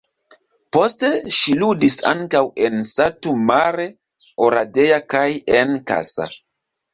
[0.75, 3.85] Poste ŝi ludis ankaŭ en Satu Mare,
[4.49, 5.23] Oradea kaj
[5.61, 6.29] en Kassa.